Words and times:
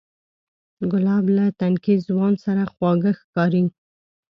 ګلاب 0.91 1.25
له 1.37 1.45
تنکي 1.59 1.95
ځوان 2.07 2.33
سره 2.45 2.63
خواږه 2.73 3.11
ښکاري. 3.19 3.63